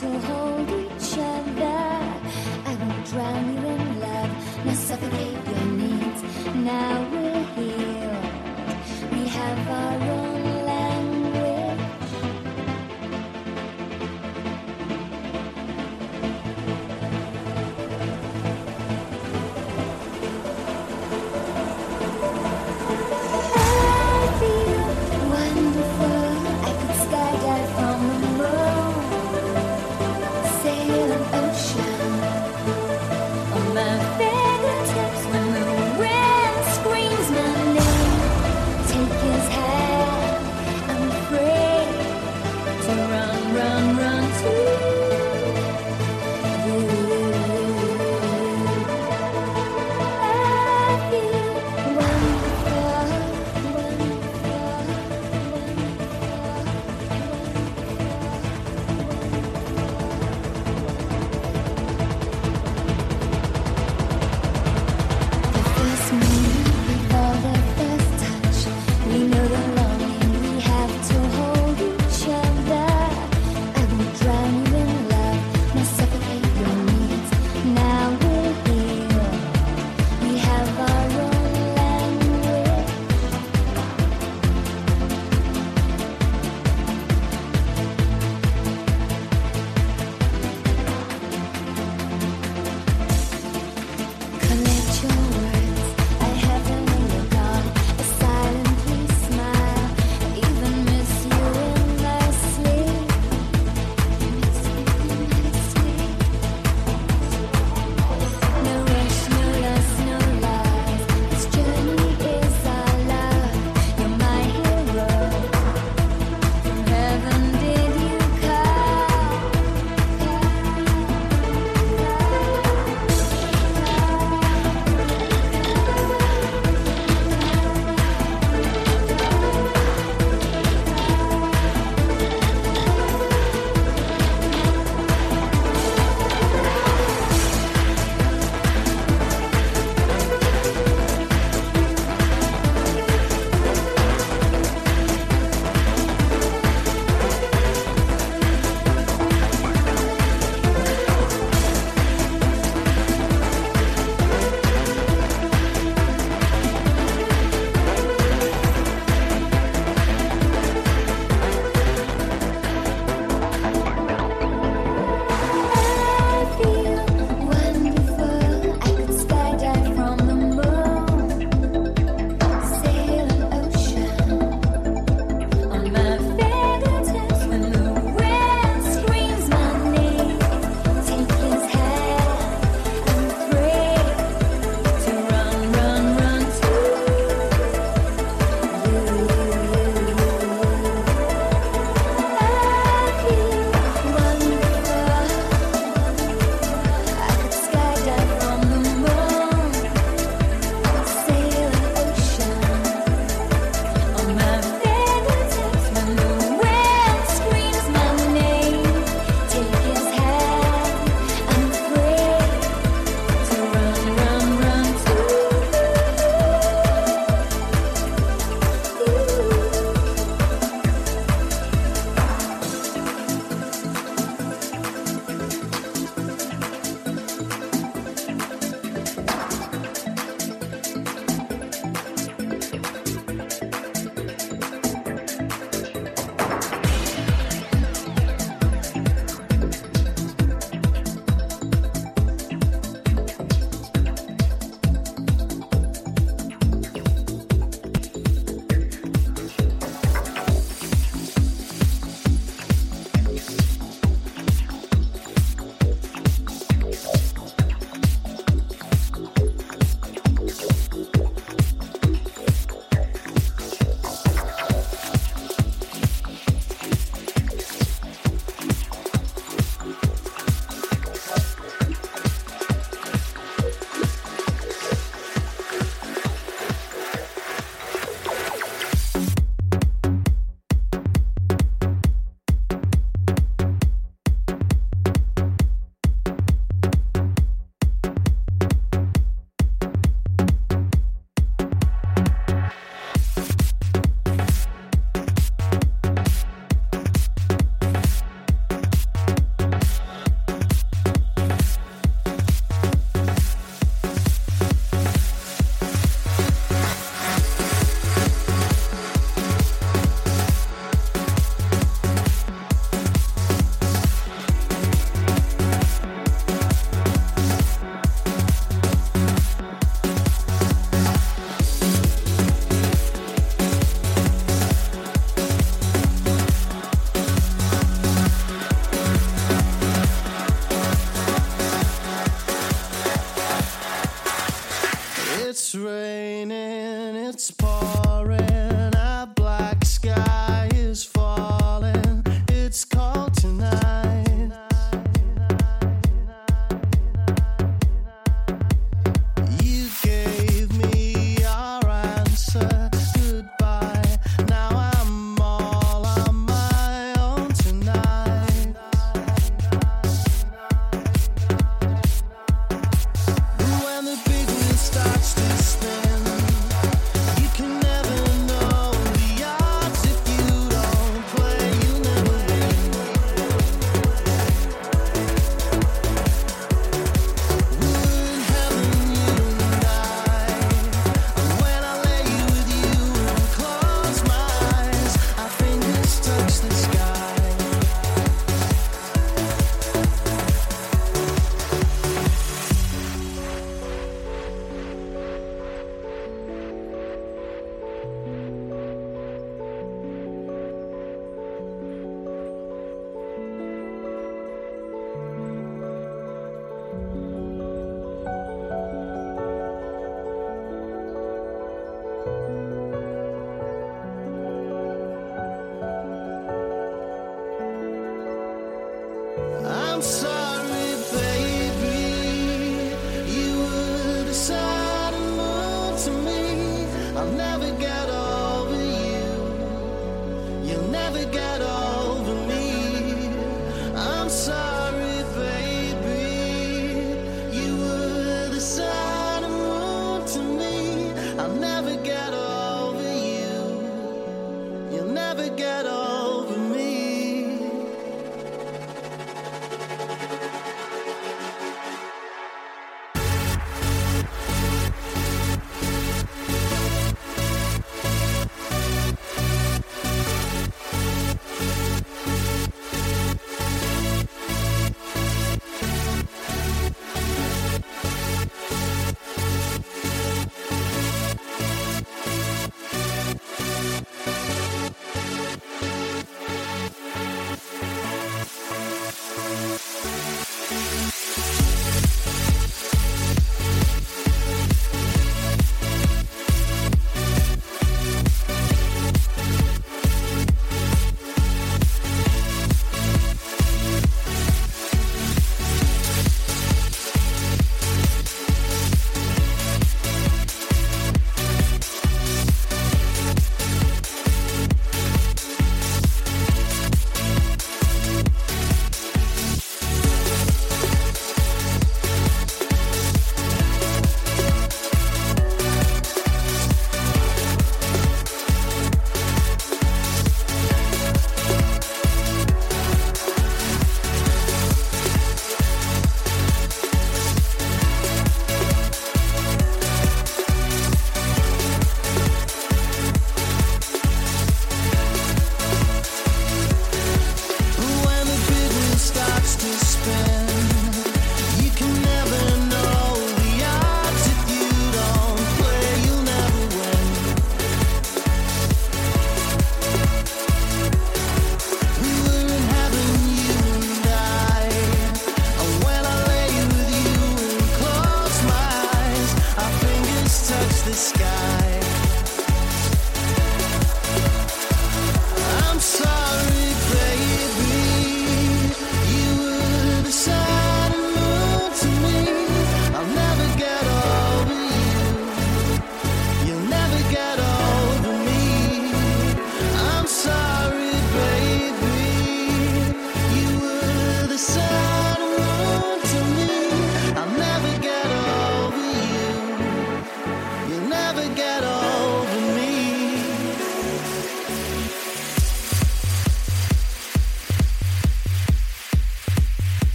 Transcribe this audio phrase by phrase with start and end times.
[0.00, 0.35] to hold